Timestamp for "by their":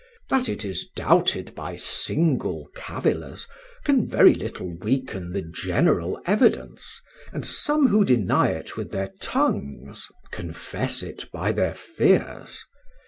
11.31-11.75